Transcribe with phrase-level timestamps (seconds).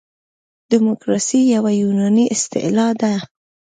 [0.71, 3.13] دموکراسي یوه یوناني اصطلاح ده.